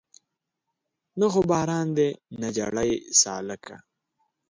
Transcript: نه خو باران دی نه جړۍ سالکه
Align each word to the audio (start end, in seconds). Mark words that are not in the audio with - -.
نه 1.19 1.27
خو 1.31 1.41
باران 1.51 1.87
دی 1.97 2.09
نه 2.41 2.49
جړۍ 2.57 2.91
سالکه 3.21 3.75